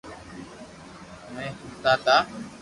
اووي 1.27 1.47
ھوتا 1.57 1.93
تا 2.05 2.15